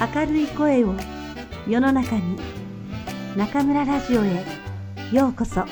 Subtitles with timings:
[0.00, 0.94] 明るい声を
[1.68, 2.38] 世の中に
[3.36, 4.46] 中村ラジオへ
[5.12, 5.66] ようこそ。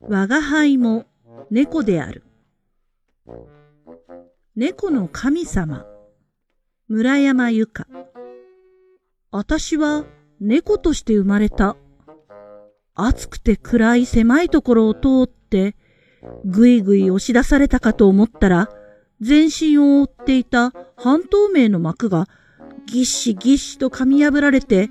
[0.00, 1.04] 我が輩も
[1.50, 2.24] 猫である。
[4.56, 5.84] 猫の神様。
[6.88, 7.86] 村山由佳。
[9.30, 10.06] 私は
[10.40, 11.76] 猫として生まれた。
[12.94, 15.76] 暑くて暗い狭いところを通って、
[16.44, 18.68] ぐいぐい押し出されたかと思ったら、
[19.20, 22.26] 全身を覆っていた半透明の膜が
[22.86, 24.90] ぎっしぎっしと噛み破られて、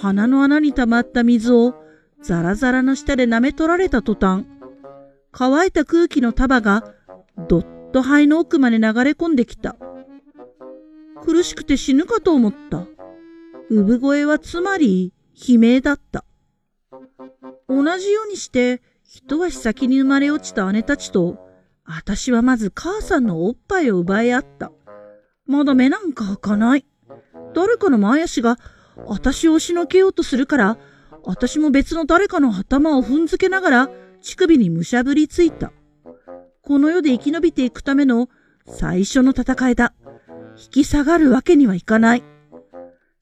[0.00, 1.74] 鼻の穴に溜まった水を
[2.22, 4.44] ザラザラの下で舐め取られた途端、
[5.32, 6.94] 乾いた空気の束が
[7.48, 9.76] どっと肺の奥まで流れ込んできた。
[11.24, 12.86] 苦しくて死ぬかと思った。
[13.68, 16.24] 産声はつまり悲鳴だった。
[17.68, 18.80] 同じようにして、
[19.16, 21.38] 一足先に生まれ落ちた姉たちと、
[21.86, 24.72] 私はまず母さんのおっぱいを奪い合った。
[25.46, 26.84] まだ目なんか開かない。
[27.54, 28.58] 誰かの前足が
[29.06, 30.78] 私を押しのけようとするから、
[31.24, 35.72] 私も別の誰かの頭を踏んづけながら乳首にむしゃぶりついた。
[36.60, 38.28] この世で生き延びていくための
[38.66, 39.94] 最初の戦いだ。
[40.62, 42.24] 引き下がるわけにはいかない。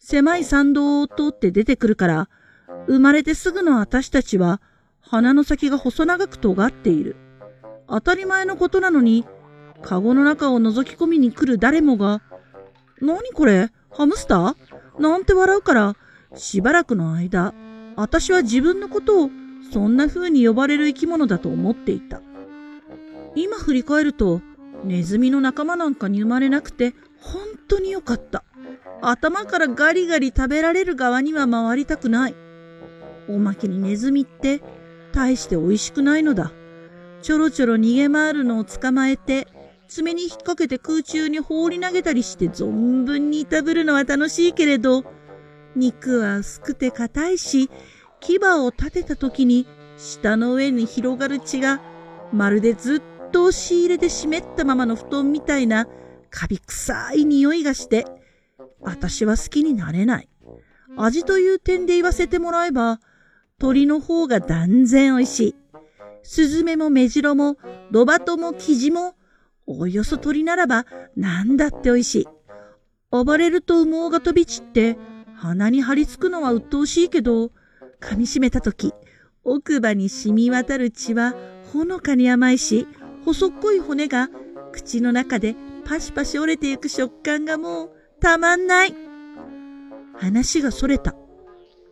[0.00, 2.28] 狭い参道を通って出てくるから、
[2.88, 4.60] 生まれてすぐの私たちは
[5.06, 7.16] 鼻の先が細長く尖っている。
[7.88, 9.24] 当たり前のことなのに、
[9.82, 12.22] カゴの中を覗き込みに来る誰もが、
[13.00, 13.70] 何これ？
[13.90, 15.00] ハムスター？
[15.00, 15.96] なんて笑うから、
[16.34, 17.52] しばらくの間、
[17.96, 19.30] 私は自分のことを
[19.72, 22.20] そんな風に呼ばれる生き物だと思っていた。
[23.36, 24.40] 今振り返ると、
[24.84, 28.44] ネズミの仲間なんかに生まれなくて本当によかった。
[29.02, 32.34] 頭からガリガリ食べられる側には回りたくない。
[33.28, 34.62] おまけにネズミって
[35.14, 36.52] 大して美味しくないのだ。
[37.22, 39.48] ちょろちょろ逃げ回るのを捕まえて、
[39.88, 45.04] 爪に引っ掛けて空中に放り投げたりして存分にいたぶるのは楽しいけれど、
[45.76, 47.70] 肉は薄くて硬いし、
[48.20, 49.66] 牙を立てた時に
[49.96, 51.80] 舌の上に広がる血が、
[52.32, 55.86] まるでずっと押し入れで湿ったままの布団みたいな
[56.30, 58.04] カビ臭い匂いがして、
[58.80, 60.28] 私は好きになれない。
[60.96, 63.00] 味という点で言わせてもらえば、
[63.64, 65.54] 鳥の方が断然美味しい。
[66.22, 67.56] スズメもメジロも、
[67.90, 69.14] ロバトもキジも、
[69.66, 70.84] およそ鳥ならば
[71.16, 72.28] 何だって美味しい。
[73.10, 74.98] 暴れると羽毛が飛び散って、
[75.34, 77.52] 鼻に張り付くのは鬱陶しいけど、
[78.02, 78.92] 噛み締めたとき、
[79.44, 81.32] 奥歯に染み渡る血は
[81.72, 82.86] ほのかに甘いし、
[83.24, 84.28] 細っこい骨が
[84.72, 88.94] 口の中でパシパシ折れていく食感がもうたまんない。
[90.16, 91.16] 話がそれた。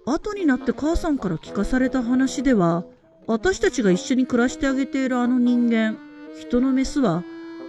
[0.04, 2.84] 後になって母さんから聞かされた話では、
[3.26, 5.96] 私たちが一緒に暮らしてあげているあの人間、
[6.40, 7.22] 人のメスは、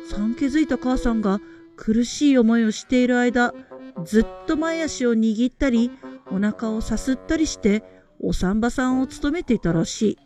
[0.09, 1.39] 産気づいた母さんが
[1.77, 3.53] 苦しい思いをしている間、
[4.03, 5.91] ずっと前足を握ったり、
[6.31, 7.83] お腹をさすったりして、
[8.19, 10.17] お産婆さんを務めていたらしい。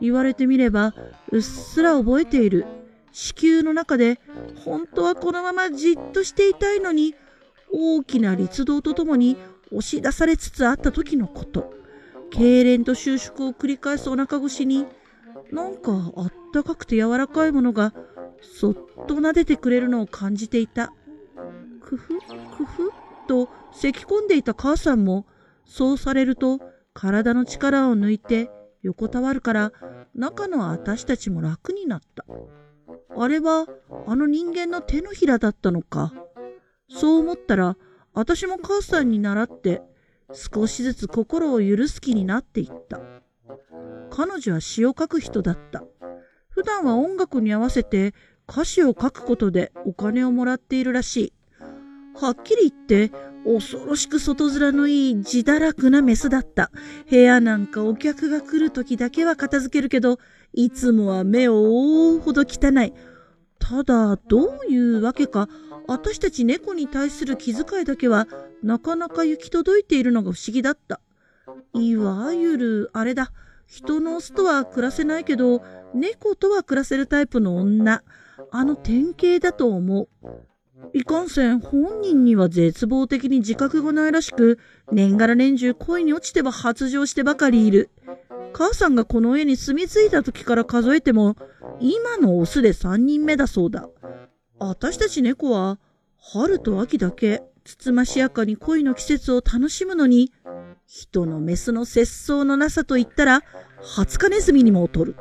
[0.00, 0.94] 言われてみれば、
[1.30, 2.66] うっすら覚えている。
[3.12, 4.20] 子宮の中で、
[4.64, 7.14] 本当はこのままじっとしていたいのに、
[7.72, 9.36] 大きな律動とともに
[9.74, 11.72] 押し出されつつあった時のこと。
[12.30, 14.86] 痙攣と収縮を繰り返すお腹越しに、
[15.52, 17.92] なんかあったかくて柔らかいものが
[18.40, 18.74] そっ
[19.06, 20.92] と撫でてくれるのを感じていた。
[21.80, 22.90] くふ、くふ
[23.28, 25.26] と咳き込んでいた母さんも、
[25.66, 26.60] そうされると
[26.92, 28.50] 体の力を抜いて
[28.82, 29.72] 横たわるから
[30.14, 32.24] 中の私たちも楽になった。
[33.16, 33.66] あれは
[34.06, 36.12] あの人間の手のひらだったのか。
[36.88, 37.76] そう思ったら、
[38.14, 39.82] 私も母さんに習って、
[40.32, 43.00] 少しずつ心を許す気になっていった。
[44.10, 45.84] 彼女は詩を書く人だった。
[46.48, 48.14] 普段は音楽に合わせて
[48.48, 51.32] 歌詞を書くことでお金をもらっているらしい。
[52.14, 53.10] はっきり言って、
[53.44, 56.70] 恐ろしく外面のいい自堕落なメスだった。
[57.10, 60.18] 部屋なんかお客が来る時だけは片付けるけど、
[60.52, 62.92] いつもは目を覆うほど汚い。
[63.58, 65.48] ただ、どういうわけか、
[65.86, 68.26] 私たち猫に対する気遣いだけは
[68.62, 71.00] なかなか行き届いているのが不思議だった。
[71.74, 73.32] いわゆる、あれだ、
[73.66, 75.62] 人のオスとは暮らせないけど、
[75.94, 78.02] 猫とは暮らせるタイプの女。
[78.50, 80.08] あの典型だと思う。
[80.92, 84.58] いかんせん本人には絶望的に自覚がないらしく、
[84.90, 87.90] 年がら年中恋に落ちては発情してばかりいる。
[88.52, 91.36] 母さんがこの家に住み着いた時から数えても、
[91.80, 93.88] 今のオスで3人目だそうだ。
[94.68, 95.78] 私たち猫は
[96.18, 100.32] 春と秋だけつつましやかに恋の季節を楽しむのに、
[100.86, 103.42] 人のメスの節操のなさと言ったら、
[103.82, 105.16] ハツカネズミにも劣る。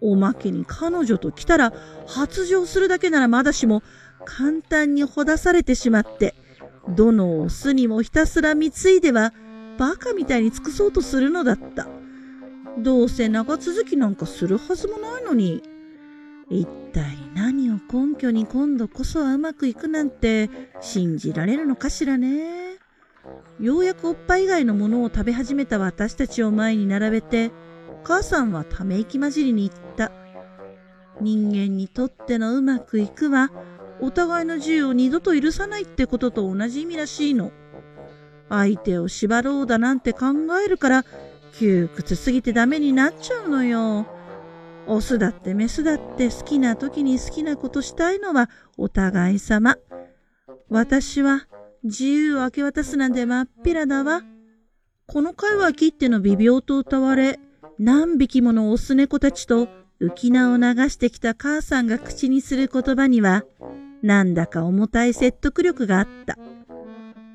[0.00, 1.72] おまけに彼女と来たら
[2.06, 3.82] 発情するだけならまだしも
[4.26, 6.34] 簡単にほだされてしまって、
[6.88, 9.32] どのオスにもひたすら貢いでは
[9.78, 11.88] バカみたいに尽くそうとするのだった。
[12.78, 15.62] どうせ長続きなんかするはずもないのに。
[16.48, 20.48] 一体何を根拠に今度こそはうまくいくなんて
[20.80, 22.76] 信じられるのかしらね？
[23.58, 27.50] ようやくおっぱい以外のものを食べ始めた私たちを前に並べて、
[28.04, 30.12] 母さんはため息混じりに言った。
[31.20, 33.50] 人間にとってのうまくいくは、
[34.00, 37.50] お互いの自由を二度と許さないってことと同じ意味らしいの。
[38.48, 40.26] 相手を縛ろうだなんて考
[40.64, 41.04] えるから、
[41.58, 44.06] 窮屈すぎてダメになっちゃうのよ。
[44.86, 49.76] オスだってメスだって好きな時に好きなことしたいのはお互い様。
[50.68, 51.46] 私は
[51.84, 54.22] 自由を明け渡すなんてまっぴらだわ。
[55.06, 57.38] この回は切っての微病と歌われ、
[57.78, 59.68] 何匹ものオス猫たちと
[60.00, 63.44] 浮き名を流してきた母さんが口にする言葉には、
[64.02, 66.36] なんだか重たい説得力があった。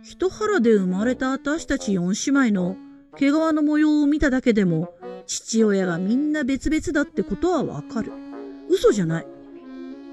[0.03, 2.75] 一腹で生まれた私たち四姉妹の
[3.15, 4.93] 毛皮の模様を見ただけでも、
[5.27, 8.11] 父親がみんな別々だってことはわかる。
[8.69, 9.27] 嘘じゃない。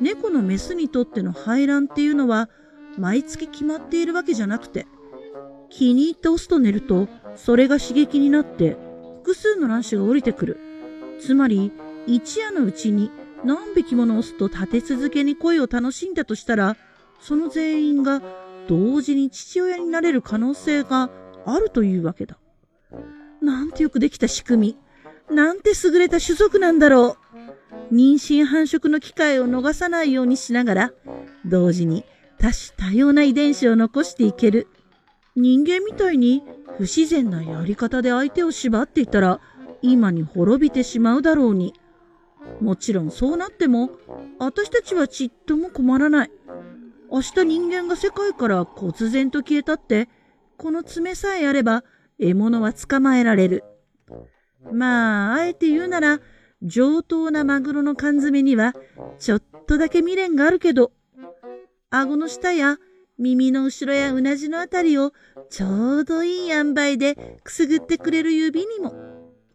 [0.01, 2.49] 猫のメスにとっての排卵っていうのは、
[2.97, 4.87] 毎月決まっているわけじゃなくて、
[5.71, 8.77] 気に入ったオスと寝ると、それが刺激になって、
[9.23, 10.59] 複数の卵子が降りてくる。
[11.21, 11.73] つまり、
[12.07, 13.11] 一夜のうちに
[13.45, 16.77] 何匹ものオスと立て続けに恋を楽しんだとしたら、
[17.21, 18.23] その全員が
[18.69, 21.11] 同時に父親になれる可能性が
[21.45, 22.39] あるというわけだ。
[23.41, 24.77] なんてよくできた仕組み。
[25.31, 27.17] なんて優れた種族なんだろ
[27.91, 27.95] う。
[27.95, 30.93] 妊娠繁殖の機会を逃さないようにしながら、
[31.45, 32.05] 同時に
[32.39, 34.69] 多種多様な遺伝子を残していける。
[35.37, 36.43] 人間みたいに
[36.77, 39.41] 不自然なやり方で相手を縛っていたら、
[39.83, 41.75] 今に滅びてしまうだろうに。
[42.61, 43.91] もちろんそうなっても、
[44.39, 46.31] 私たちはちっとも困らない。
[47.11, 50.09] 明日人間が世界から忽然と消えたって、
[50.57, 51.85] この爪さえあれば、
[52.19, 53.65] 獲物は捕まえられる。
[54.73, 56.21] まあ、あえて言うなら、
[56.63, 58.75] 上等なマグロの缶詰には、
[59.19, 60.93] ちょっとだけ未練があるけど、
[61.91, 62.79] 顎の下や
[63.19, 65.13] 耳の後ろやうなじのあたりを
[65.51, 68.95] ちょうどいい塩梅でくすぐってくれる指にも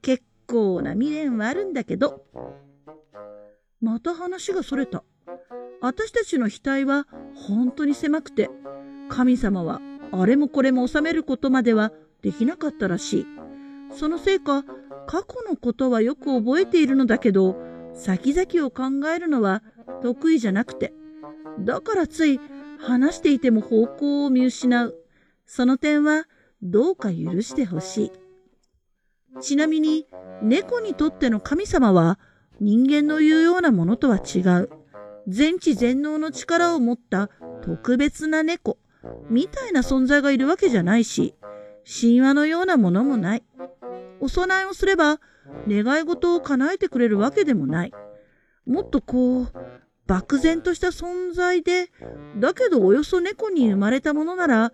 [0.01, 2.25] 結構な未練はあるんだけど。
[3.81, 5.03] また話がそれた。
[5.81, 7.05] 私たちの額は
[7.35, 8.49] 本当に狭くて、
[9.09, 11.91] 神様はあれもこれも収めることまでは
[12.21, 13.25] できなかったらしい。
[13.91, 14.63] そのせいか、
[15.07, 17.55] 過去のことはよく覚えているのだけど、
[17.93, 19.63] 先々を考えるのは
[20.01, 20.93] 得意じゃなくて。
[21.59, 22.39] だからつい
[22.79, 24.95] 話していても方向を見失う。
[25.45, 26.25] その点は
[26.61, 28.11] どうか許してほしい。
[29.41, 30.07] ちなみに、
[30.41, 32.19] 猫にとっての神様は
[32.59, 34.69] 人間の言うようなものとは違う。
[35.27, 37.29] 全知全能の力を持った
[37.61, 38.77] 特別な猫
[39.29, 41.35] みたいな存在がいるわけじゃないし、
[41.85, 43.43] 神話のようなものもない。
[44.23, 45.19] お供えをすれば
[45.67, 47.93] 願い事を叶えてくれるわけでもない。
[48.65, 49.47] もっとこう、
[50.07, 51.91] 漠然とした存在で、
[52.37, 54.71] だけどおよそ猫に生まれたものなら、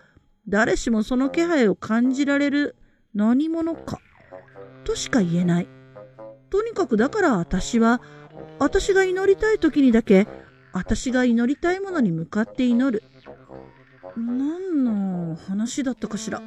[0.48, 2.76] 誰しもその気配を感じられる
[3.16, 4.00] 何者か、
[4.84, 5.68] としか言えない。
[6.52, 8.02] とにかくだから私は、
[8.60, 10.28] 私が祈りたい時にだけ、
[10.74, 13.04] 私が祈りたいものに向かって祈る。
[14.16, 16.40] 何の話だったかしら。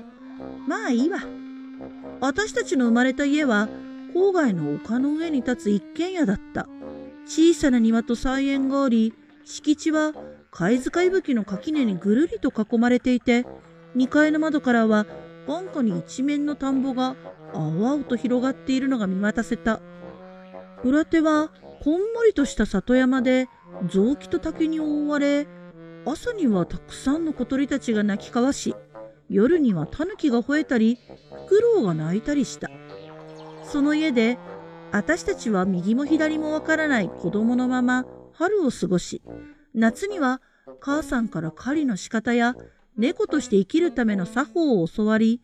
[0.69, 1.19] まあいいわ。
[2.21, 3.69] 私たちの生まれた家は、
[4.15, 6.69] 郊外の丘の上に立つ一軒家だった。
[7.27, 10.13] 小さな庭と菜園があり、敷地は
[10.51, 13.47] 貝塚いぶきの垣根にぐるりと囲まれていて、
[13.97, 15.07] 2階の窓からは
[15.47, 17.17] 眼下に一面の田んぼが
[17.55, 19.81] 青々と広がっているのが見渡せた。
[20.85, 21.51] 裏手は
[21.83, 23.49] こんもりとした里山で
[23.89, 25.47] 雑木と竹に覆われ、
[26.05, 28.75] 朝にはたくさんの小鳥たちが鳴き交わし、
[29.33, 30.99] 夜にはタヌキが吠えたり、
[31.47, 32.71] フクロウが鳴いたりした。
[33.65, 34.39] その家で、
[34.93, 39.23] 私たちは右も左もわからない子供のまま春を過ごし、
[39.75, 40.43] 夏には
[40.81, 42.55] 母さんから狩りの仕方や
[42.99, 45.41] 猫として生きるための作法を教わり、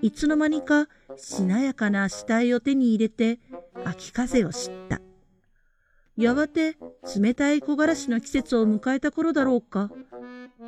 [0.00, 3.38] いつの間にかしなやかな死体を手に入れて
[3.84, 5.02] 秋風を知った。
[6.16, 6.78] やがて
[7.20, 9.90] 冷たい木枯らしの季節を迎えた頃だろうか、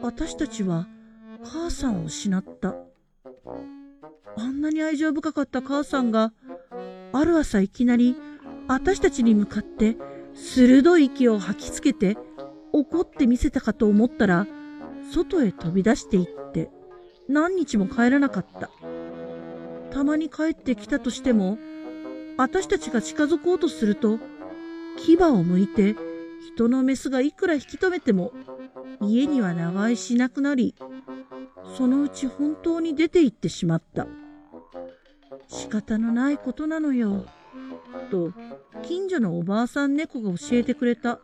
[0.02, 0.86] 私たちは
[1.44, 2.74] 母さんを失った。
[4.36, 6.32] あんなに愛情深かった母さんが、
[7.12, 8.16] ある朝いきなり
[8.66, 9.96] 私たちに向かって
[10.34, 12.16] 鋭い息を吐きつけて
[12.72, 14.46] 怒ってみせたかと思ったら、
[15.12, 16.70] 外へ飛び出していって
[17.28, 18.70] 何日も帰らなかった。
[19.90, 21.58] たまに帰ってきたとしても、
[22.36, 24.18] 私たちが近づこうとすると、
[24.96, 25.96] 牙を向いて
[26.54, 28.32] 人のメスがいくら引き止めても
[29.00, 30.74] 家には長居しなくなり、
[31.76, 34.06] そのうち本当に出て行ってしまった。
[35.48, 37.24] 仕方のないことなのよ。
[38.10, 38.32] と、
[38.82, 41.20] 近所のおばあさん猫が教えてくれた。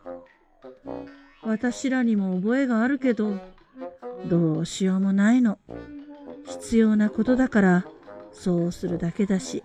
[1.43, 3.39] 私らにも覚えがあるけど、
[4.27, 5.59] どうしようもないの。
[6.45, 7.85] 必要なことだから、
[8.31, 9.63] そうするだけだし、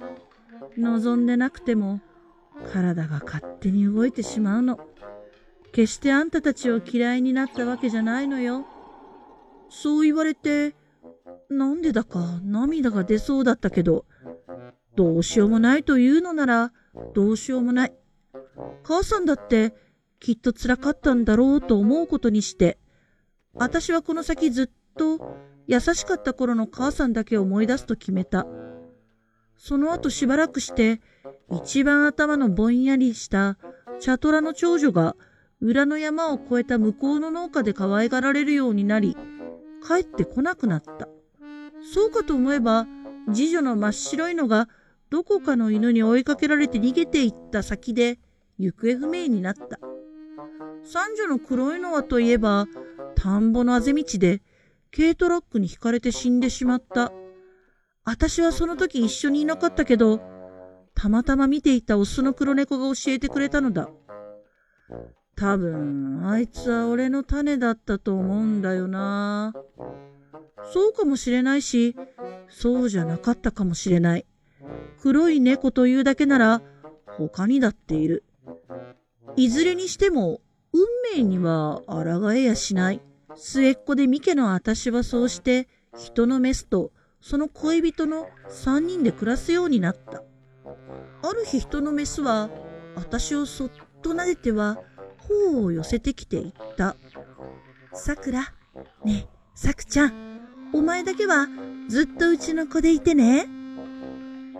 [0.77, 2.01] 望んでなくても、
[2.73, 4.79] 体が勝手に動いてしまうの。
[5.73, 8.67] 決してあんたたちを嫌いになったわけじゃないのよ。
[9.71, 10.75] そう言われて、
[11.49, 14.05] なんでだか涙が出そうだったけど、
[14.97, 16.73] どうしようもないというのなら、
[17.15, 17.93] どうしようもない。
[18.83, 19.75] 母さんだって
[20.19, 22.79] きっと辛かったんだろうと思うことにして、
[23.55, 25.37] 私はこの先ずっと
[25.67, 28.47] 優しかった頃の母さんだけを思い出すと決めた。
[29.57, 31.01] その後しばらくして、
[31.51, 33.57] 一番頭のぼんやりした
[34.01, 35.17] 茶トラの長女が
[35.61, 39.17] 裏の山を越えた向こうの農家で可愛がられるようになり、
[39.87, 41.09] 帰ってこなくなった。
[41.93, 42.87] そうかと思えば、
[43.33, 44.69] 次女の真っ白いのが
[45.11, 48.19] どこかの犬に追いかけられて逃げていった先で
[48.59, 49.79] 行方不明になった。
[50.85, 52.67] 三女の黒いのはといえば、
[53.17, 54.43] 田んぼのあぜ道で
[54.95, 57.13] 軽トラックにひかれて死んでしまった。
[58.05, 60.21] 私はその時一緒にいなかったけど、
[60.95, 63.89] たまたま見ていたオスの黒猫が教えてくれたのだ。
[65.41, 69.55] 多分、あいつは俺の種だったと思うんだよな。
[70.71, 71.97] そうかもしれないし、
[72.51, 74.27] そうじゃなかったかもしれない。
[75.01, 76.61] 黒い猫というだけなら、
[77.17, 78.23] 他にだっている。
[79.35, 80.43] いずれにしても、
[80.75, 80.85] 運
[81.17, 83.01] 命には抗えやしない。
[83.35, 86.93] 末っ子でミケの私はそうして、人のメスと
[87.23, 90.23] その恋人の三人で暮らすようになった。
[91.23, 92.51] ある日人のメスは、
[92.95, 93.71] 私をそっ
[94.03, 94.79] と撫でては、
[95.31, 96.97] 頬を寄せてきて言った。
[97.95, 98.53] さくら、
[99.05, 100.41] ねえ、さくちゃん、
[100.75, 101.49] お前だけは
[101.89, 103.47] ずっとうちの子でいてね。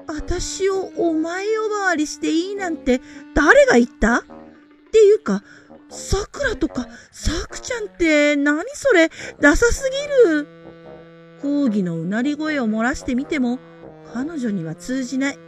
[0.07, 3.01] 私をお前呼ばわりしていいなんて
[3.35, 4.19] 誰が言った？
[4.19, 4.23] っ
[4.93, 5.45] ていうか、
[5.89, 9.11] さくらとかさくちゃんって何それ？
[9.41, 9.89] ダサす
[10.27, 10.49] ぎる。
[11.41, 13.59] 講義のうなり声を漏らしてみても
[14.13, 15.39] 彼女には通じない。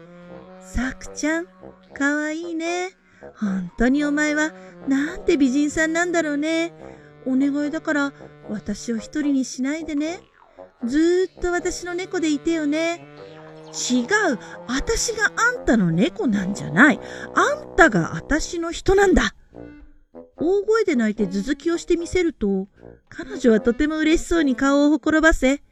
[0.61, 1.47] さくちゃん、
[1.93, 2.91] かわいいね。
[3.37, 4.53] 本当にお前は
[4.89, 6.73] なんて美人さんなんだろうね。
[7.25, 8.13] お願いだから
[8.49, 10.21] 私を一人にしないでね。
[10.85, 13.07] ずーっと私の猫でいてよね。
[13.91, 14.09] 違う。
[14.67, 17.01] 私があんたの猫なんじゃない。
[17.35, 19.35] あんたが私の人なんだ。
[20.37, 22.67] 大声で泣いて頭突きをしてみせると、
[23.09, 25.63] 彼女はとても嬉しそうに顔をほころばせ、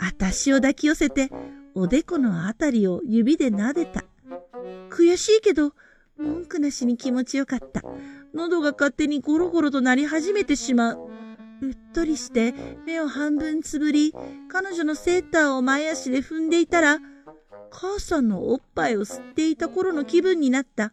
[0.00, 1.30] 私を抱き寄せて、
[1.74, 4.04] おでこのあたりを指で撫でた。
[4.90, 5.72] 悔しいけど、
[6.18, 7.82] 文句なしに気持ちよかった。
[8.34, 11.10] 喉が勝手にゴロゴロとなり始めてしまう。
[11.60, 12.54] うっとりして
[12.86, 14.12] 目を半分つぶり、
[14.48, 16.98] 彼女のセーターを前足で踏んでいたら、
[17.70, 20.92] 母さんのおっぱいを吸っていた頃の気分になった。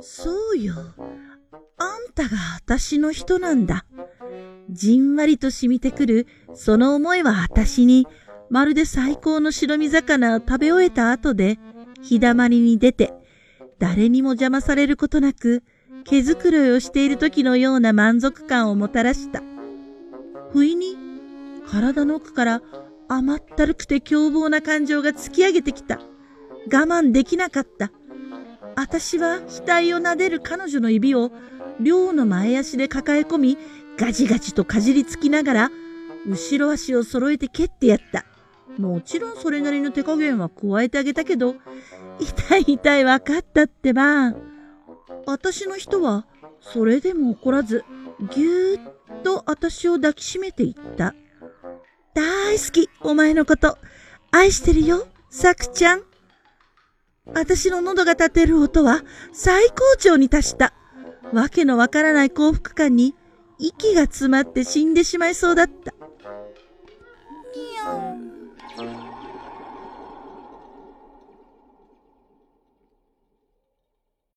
[0.00, 0.74] そうよ。
[1.78, 3.84] あんたが私の人なんだ。
[4.70, 8.06] じんわりと染みてくる、その思いは私に、
[8.50, 11.58] まるで最高の白身魚を食べ終えた後で、
[12.02, 13.12] 日だまりに出て、
[13.78, 15.62] 誰にも邪魔されることなく、
[16.04, 19.42] 毛づくろいをしている時のような満足感をもたらした。
[20.52, 20.96] 不意に、
[21.70, 22.62] 体の奥から
[23.08, 26.00] 甘ったるくて凶暴な感情が突き上げてきた。
[26.66, 27.90] 我慢できなかった。
[28.76, 31.30] 私は額を撫でる彼女の指を
[31.80, 33.58] 両の前足で抱え込み、
[33.96, 35.70] ガジガジとかじりつきながら、
[36.26, 38.24] 後ろ足を揃えて蹴ってやった。
[38.78, 41.56] もちろんそれなりの手加減は加えてあげたけど、
[42.20, 44.34] 痛い痛い分かったってば。
[45.26, 46.26] 私の人は、
[46.60, 47.84] それでも怒らず、
[48.34, 51.14] ぎゅーっと私を抱きしめていった。
[52.14, 53.78] 大好き、お前のこと。
[54.30, 56.02] 愛してるよ、さくちゃん。
[57.34, 60.72] 私の喉が立てる音は最高潮に達した。
[61.32, 63.14] わけのわからない幸福感に
[63.58, 65.92] 息が詰まって死んでしまいそうだった。